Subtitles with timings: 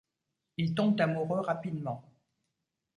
[0.57, 2.03] Ils tombent amoureux rapidement.